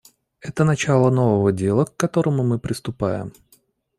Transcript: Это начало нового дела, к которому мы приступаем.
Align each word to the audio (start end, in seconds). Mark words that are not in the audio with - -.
Это 0.39 0.63
начало 0.63 1.11
нового 1.11 1.51
дела, 1.51 1.85
к 1.85 1.95
которому 1.95 2.41
мы 2.41 2.57
приступаем. 2.57 3.31